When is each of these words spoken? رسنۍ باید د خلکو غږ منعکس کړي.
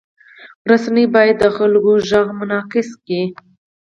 رسنۍ 0.69 1.05
باید 1.15 1.35
د 1.43 1.45
خلکو 1.57 1.91
غږ 2.07 2.27
منعکس 2.39 2.89
کړي. 3.03 3.21